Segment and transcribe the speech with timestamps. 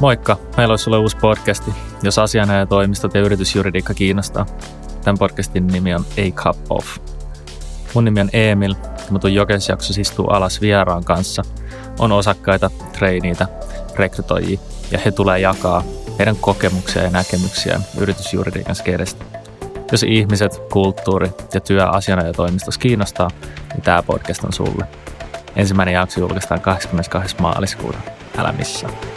[0.00, 1.70] Moikka, meillä olisi sulle uusi podcasti,
[2.02, 4.46] jos asianajatoimistot ja yritysjuridiikka kiinnostaa.
[5.04, 6.98] Tämän podcastin nimi on A Cup Off.
[7.94, 11.42] Mun nimi on Emil ja mun Jokens istuu alas vieraan kanssa.
[11.98, 13.48] On osakkaita, treiniitä,
[13.96, 15.82] rekrytoijia ja he tulee jakaa
[16.18, 19.24] heidän kokemuksia ja näkemyksiään yritysjuridiikan skedestä.
[19.92, 23.30] Jos ihmiset, kulttuuri ja työ asianajatoimistossa kiinnostaa,
[23.72, 24.86] niin tämä podcast on sulle.
[25.56, 27.36] Ensimmäinen jakso julkaistaan 22.
[27.40, 27.98] maaliskuuta.
[28.38, 29.15] Älä missään.